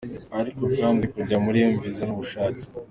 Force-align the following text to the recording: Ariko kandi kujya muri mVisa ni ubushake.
Ariko 0.39 0.63
kandi 0.77 1.03
kujya 1.13 1.37
muri 1.45 1.59
mVisa 1.75 2.01
ni 2.05 2.13
ubushake. 2.15 2.63